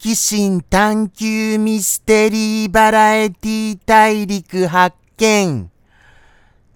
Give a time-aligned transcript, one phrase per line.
[0.00, 5.70] 奇心探求ミステリーバラエティ大陸発見。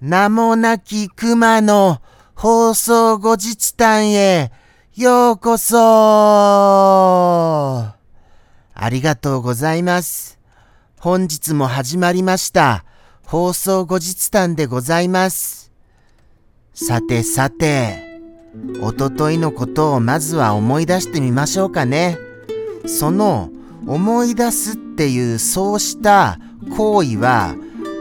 [0.03, 2.03] 名もなき熊の
[2.35, 4.53] 放送後日談へ
[4.95, 5.79] ようこそ
[8.75, 10.39] ありがとうございます。
[11.01, 12.85] 本日も始まりました。
[13.25, 15.73] 放送後日談でございます。
[16.75, 18.21] さてさて、
[18.83, 22.19] おとといのことをまずは思い出してみましょうかね。
[22.87, 23.51] その
[23.87, 26.39] 思い出すっていうそうした
[26.77, 27.55] 行為は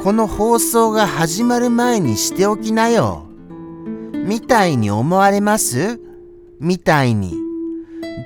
[0.04, 3.28] この放送が始まる前にしておきなよ。
[4.26, 6.00] みたいに思われます？
[6.60, 7.36] みたいに。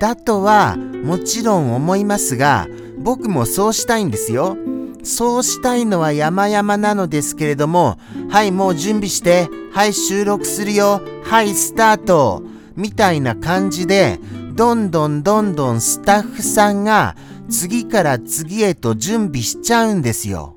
[0.00, 4.56] だとはもちろん思いますが僕もそうしたいんですよ。
[5.02, 12.42] そうしたいのは山々なのですけれども、はい、もう準備して、はい、収録するよ、はい、スタート、
[12.76, 14.20] みたいな感じで、
[14.58, 17.14] どんどんどんどんスタッフさんが
[17.48, 20.56] 次から次へと準備しちゃうんですよ。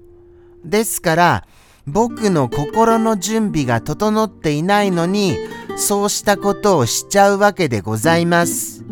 [0.65, 1.47] ですから、
[1.85, 5.37] 僕の心の準備が整っていないのに、
[5.77, 8.83] そうしたことをしちゃうわけでございます。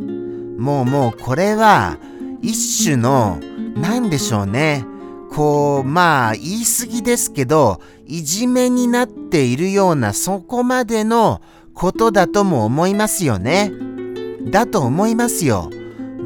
[0.60, 1.98] もうもうこれは、
[2.44, 3.40] 一種の、
[3.78, 4.86] なんでしょうね。
[5.32, 11.42] こう、まあ、言い過ぎですけど、いじめになっているようなそこまでの
[11.74, 13.89] ことだとも思いますよね。
[14.44, 15.70] だと思いますよ。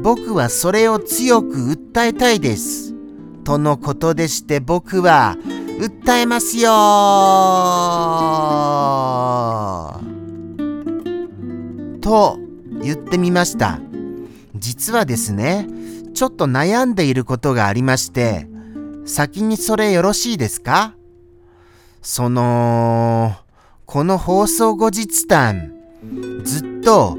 [0.02, 2.94] 僕はそれを強く訴えたいです。
[3.44, 5.36] とのことでして僕は、
[5.80, 6.70] 訴えますよ
[12.00, 12.38] と
[12.80, 13.80] 言ってみました。
[14.54, 15.66] 実はですね、
[16.14, 18.46] ちょっと悩んでいることがありまして、
[19.04, 20.94] 先にそれよろしいですか？
[22.02, 23.34] その、
[23.84, 25.72] この放送後日談、
[26.44, 27.18] ずっと、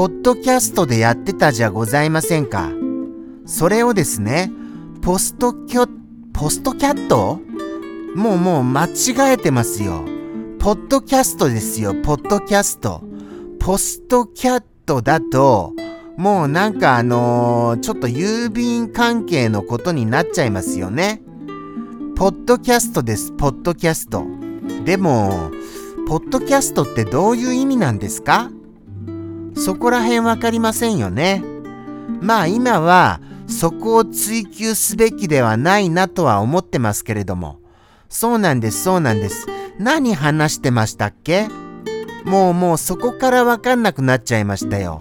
[0.00, 2.70] ポッドキャストでやってたじゃございませんか。
[3.44, 4.50] それをですね、
[5.02, 5.90] ポストキョ、
[6.32, 7.38] ポストキャット？
[8.14, 10.06] もうもう間違えてますよ。
[10.58, 13.02] ポッドキャストですよ、ポッドキャスト。
[13.58, 15.74] ポストキャットだと、
[16.16, 21.20] もうなんかあのーちょっと郵便関係のことになっちゃいますよね。
[22.16, 24.24] ポッドキャストです、ポッドキャスト。
[24.86, 25.50] でも、
[26.08, 28.50] ポッドキャストってどういう意味なんですか？
[29.60, 31.44] そこら辺わかりませんよね。
[32.20, 37.58] まあ今はそこを追求すべきではないなとは思ってますけれども。
[38.08, 39.46] そうなんです、そうなんです。
[39.78, 41.48] 何話してましたっけ？
[42.24, 44.98] もうもうそこからわかんなくなっちゃいましたよ。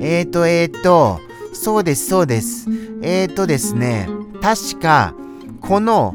[0.00, 1.20] えーと、えーと、
[1.52, 2.66] そうです、そうです。
[3.02, 4.08] えーとですね、
[4.40, 5.14] 確か、
[5.60, 6.14] この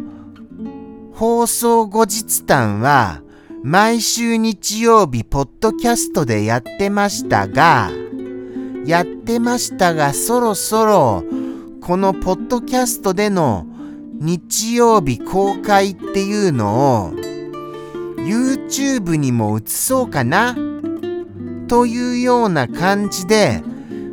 [1.13, 3.21] 放送後日談は、
[3.65, 7.89] 毎週日曜日、ポッドキャストでやってましたが、
[8.85, 11.23] やってましたが、そろそろ、
[11.79, 13.65] このポッドキャストでの
[14.19, 17.13] 日曜日公開っていうのを、
[18.17, 20.57] YouTube にも移そうかな
[21.69, 23.63] というような感じで、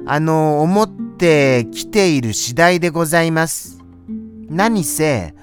[0.06, 3.80] あの、思ってきている次第でございます。
[4.48, 5.34] 何せ、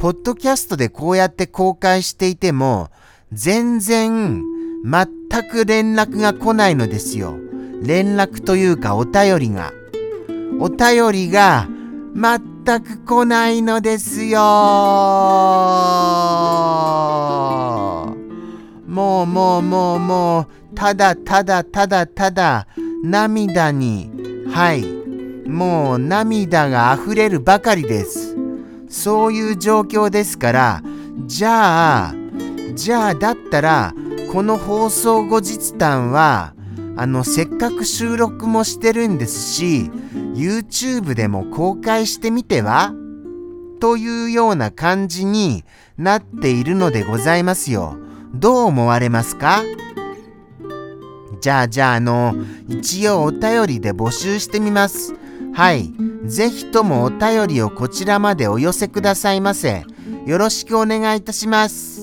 [0.00, 2.90] ポッドキャストでこうやって公開していても、
[3.34, 4.44] 全然、
[4.84, 7.34] 全く連絡が来ないのですよ。
[7.82, 9.72] 連絡というかお便りが。
[10.60, 11.66] お便りが、
[12.14, 14.38] 全く来ないのですよ
[18.86, 22.66] もうもうもうもう、ただただただただ、
[23.02, 24.10] 涙に、
[24.52, 24.84] はい、
[25.48, 28.36] もう涙が溢れるばかりです。
[28.90, 30.82] そういう状況ですから、
[31.26, 32.21] じゃあ、
[32.74, 33.94] じゃあだったら、
[34.32, 36.54] この放送後日談は、
[36.96, 39.90] あの、せっかく収録もしてるんですし、
[40.34, 42.94] YouTube でも公開してみては？
[43.80, 45.64] というような感じに
[45.98, 47.96] なっているのでございますよ。
[48.34, 49.62] どう思われますか？
[51.40, 52.34] じゃあじゃああの、
[52.68, 55.14] 一応お便りで募集してみます。
[55.52, 55.92] はい。
[56.24, 59.84] ぜひともお便りをこちらまでお寄せくださいませ。
[60.24, 62.01] よろしくお願いいたします。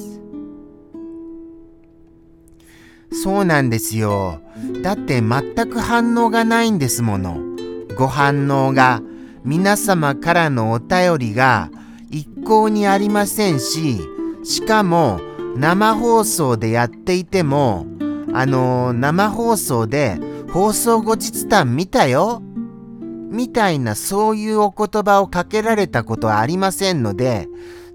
[3.12, 4.42] そうなんですよ。
[4.82, 7.40] だって全く反応がないんですもの。
[7.96, 9.02] ご反応が。
[9.46, 11.72] 皆様からのお便りが
[12.12, 14.02] 一向にありませんし、
[14.44, 15.22] しかも
[15.56, 17.88] 生放送でやっていても、
[18.34, 20.20] あの生放送で
[20.52, 22.42] 放送後日談見たよ？
[23.32, 27.48] みたいなそういうお言葉をかけられたことはありませんので、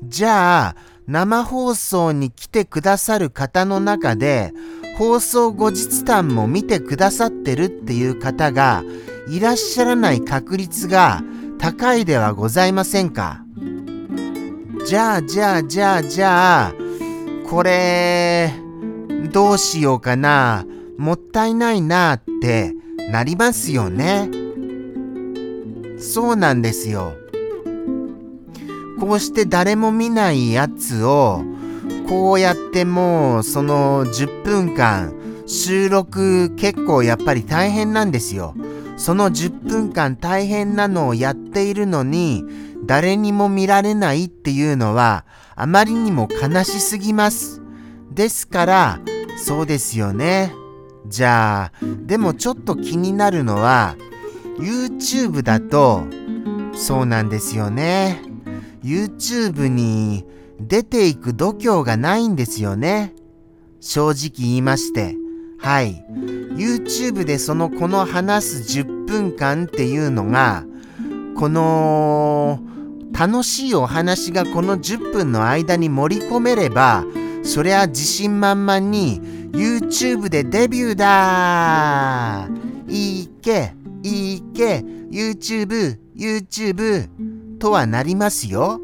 [0.03, 0.77] じゃあ
[1.07, 4.55] 生放送に来てくださる方の中で
[4.97, 8.83] 放送後日談も見てくださってるっていう方が
[9.29, 11.23] いらっしゃらない確率が
[11.59, 13.45] 高いではございませんか？
[14.87, 16.75] じゃあじゃあじゃあじゃあ、
[17.49, 18.53] これ、
[19.33, 20.67] どうしようかな、
[20.99, 22.75] もったいないなって
[23.11, 24.29] なりますよね。
[25.99, 27.15] そうなんですよ。
[29.01, 31.43] こうして誰も見ないやつを、
[32.09, 35.15] こうやってもうその10分間
[35.47, 38.55] 収録結構やっぱり大変なんですよ。
[38.97, 42.45] その10分間大変なのをやっているのに
[42.87, 45.25] 誰にも見られないっていうのは
[45.57, 47.61] あまりにも悲しすぎます。
[48.13, 49.01] ですから、
[49.37, 50.55] そうですよね。
[51.07, 51.73] じゃあ、
[52.07, 53.97] でもちょっと気になるのは、
[54.59, 56.05] YouTube だと、
[56.75, 58.21] そうなんですよね。
[58.83, 60.25] YouTube に
[60.61, 63.15] 出ていく度胸がないんですよね。
[63.81, 65.17] 正直言いまして。
[65.59, 66.05] はい。
[66.57, 70.65] YouTube でそのこの話す10分間っていうのが、
[71.37, 72.61] この
[73.13, 77.05] 楽しいお話がこの10分の間に盛り込めれば、
[77.43, 79.21] そりゃ自信満々に
[79.53, 82.49] YouTube でデビューだ
[82.89, 87.09] いけ、いけ、YouTube、YouTube
[87.59, 88.81] とはなりますよ。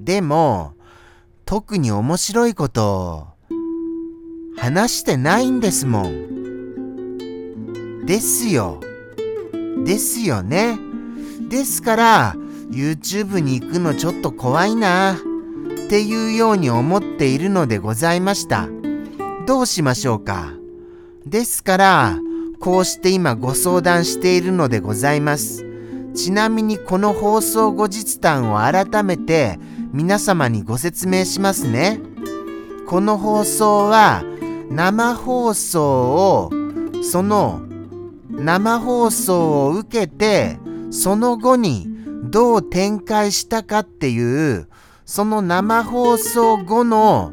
[0.00, 0.72] でも、
[1.44, 3.26] 特に面白いこと
[4.56, 7.16] 話してないんですもん。
[8.06, 8.80] ですよ。
[9.84, 10.78] ですよね。
[11.50, 12.34] ですから、
[12.70, 15.16] YouTube に行くのちょっと怖いなっ
[15.90, 18.68] ていうように思っているのでございました。
[19.46, 20.54] どうしましょうか。
[21.26, 22.18] ですから、
[22.58, 25.66] こうして今ご相談しているのでございます。
[26.14, 29.58] ちなみにこの放送後日談を改めて
[29.92, 32.00] 皆様にご説明しますね。
[32.86, 34.22] この放送は
[34.70, 36.50] 生放送を
[37.02, 37.62] その
[38.30, 40.58] 生放送を受けて
[40.90, 41.88] その後に
[42.24, 44.68] どう展開したかっていう
[45.04, 47.32] その生放送後の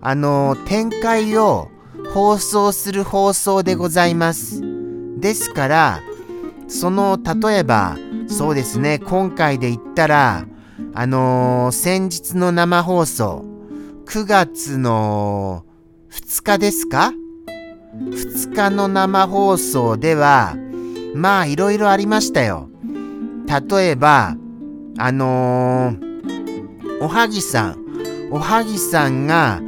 [0.00, 1.68] あの展開を
[2.14, 4.62] 放送する放送でございます。
[5.18, 6.00] ですから
[6.66, 10.46] その例えばそうですね今回で言ったら
[10.92, 13.44] あのー、先日の生放送
[14.06, 15.64] 9月の
[16.10, 17.12] 2日ですか
[17.94, 20.56] ?2 日の生放送では
[21.14, 22.68] まあいろいろありましたよ。
[23.46, 24.36] 例えば
[24.98, 29.60] あのー、おはぎさんおはぎさんが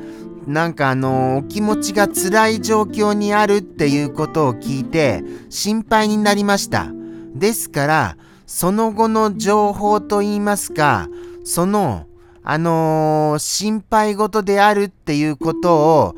[0.46, 6.90] なんかあのお気持ちが辛い状況にあるっていうことを聞いて心配になりました。
[7.34, 8.16] ですから、
[8.54, 11.08] その後の情報といいますか、
[11.42, 12.04] その、
[12.44, 16.14] あのー、心配事であるっていうことを、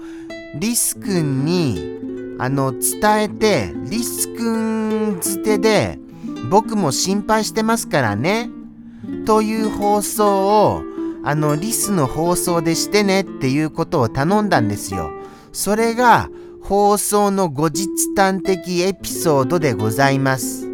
[0.58, 5.96] リス君に、あの、伝えて、リス君捨てで、
[6.50, 8.50] 僕も心配してますからね、
[9.26, 10.82] という放送を、
[11.22, 15.12] あの、リスの放送でしてねっていうことを頼んだんですよ。
[15.52, 16.28] それが
[16.60, 20.66] 放送の後日談的エピソードでございます。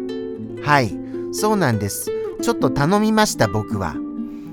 [0.63, 1.00] はい、
[1.31, 2.11] そうなんです。
[2.41, 3.95] ちょっと頼みました、僕は。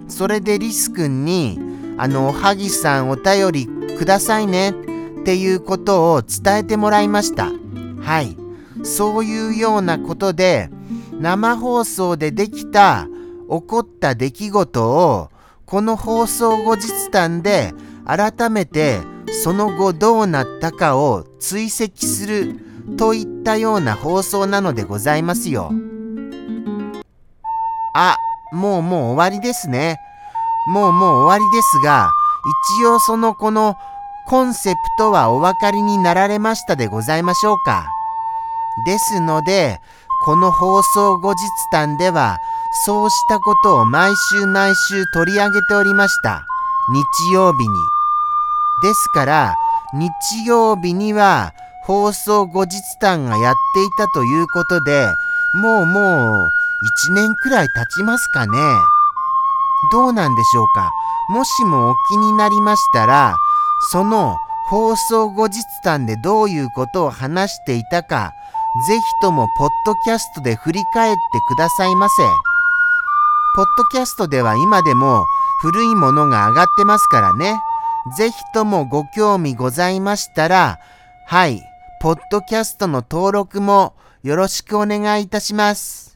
[0.08, 1.58] それでリス君に、
[1.96, 3.66] あの、おはぎさんお便り
[3.98, 7.50] くださいねっていうことを伝えてもらいました。
[8.00, 8.36] はい。
[8.84, 10.70] そういうようなことで、
[11.20, 13.08] 生放送でできた
[13.48, 15.30] 起こった出来事を
[15.66, 17.74] この放送後日談で
[18.06, 19.00] 改めて
[19.42, 22.54] その後どうなったかを追跡する
[22.96, 25.72] といったような放送なのでございますよ。
[28.52, 29.98] もうもう終わりですね。
[30.68, 32.10] もうもう終わりですが、
[32.78, 33.76] 一応そのこの
[34.26, 37.86] コンセプトはお分かりになられましたでございましょうか。
[38.86, 39.80] ですので、
[40.24, 41.38] この放送後日
[41.72, 42.38] 談では
[42.84, 46.44] そうしたことを毎週毎週取り上げておりました。
[46.90, 47.74] 日曜日に。
[48.82, 49.54] ですから、
[49.94, 51.52] 日曜日には
[51.84, 55.08] 放送後日談がやっていたということで、
[55.54, 56.50] もうもう
[57.08, 58.58] 1年くらい経ちますかね。
[59.92, 60.90] どうなんでしょうか。
[61.30, 63.36] もしもお気になりましたら、
[63.90, 64.36] その
[64.68, 68.32] 放送後日談でどういうことを話していたか、
[68.86, 72.22] ぜひともポッドキャストで振り返ってくださいませ。
[73.56, 75.24] ポッドキャストでは今でも
[75.62, 77.60] 古いものが上がってますからね。
[78.16, 80.78] ぜひともご興味ございましたら、
[81.26, 81.62] はい、
[82.00, 86.07] ポッドキャストの登録もよろしくお願いいたします。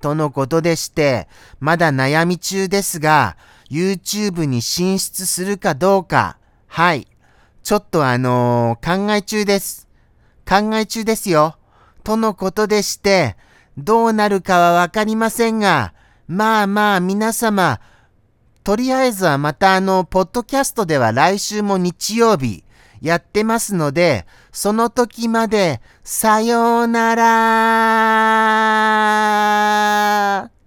[0.00, 1.28] とのことでして、
[1.60, 3.36] まだ悩み中ですが、
[3.70, 7.06] YouTube に進出するかどうか、はい。
[7.62, 9.88] ちょっとあのー、考え中です。
[10.48, 11.56] 考え中ですよ。
[12.04, 13.36] とのことでして、
[13.76, 15.92] どうなるかはわかりませんが、
[16.26, 17.80] まあまあ皆様、
[18.64, 22.64] とりあえずはまたあの、ポッドキャストでは来週も日曜日、
[23.00, 27.14] やってますので、その時まで、さような
[30.48, 30.57] ら。